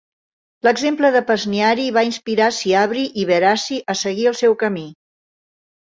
L'exemple 0.67 1.11
de 1.15 1.21
Pesniari 1.27 1.85
va 1.99 2.03
inspirar 2.09 2.49
Siabri 2.61 3.07
i 3.25 3.29
Verasi 3.33 3.81
a 3.95 3.97
seguir 4.05 4.29
el 4.33 4.39
seu 4.45 4.57
camí. 4.65 4.87